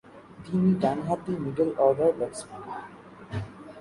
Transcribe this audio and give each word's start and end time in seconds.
তিনি 0.43 0.69
ডানহাতি 0.81 1.33
middle 1.43 1.69
order 1.85 2.11
batsman. 2.19 2.63